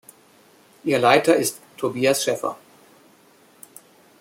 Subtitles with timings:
[0.83, 2.57] Ihr Leiter ist Tobias Scheffer.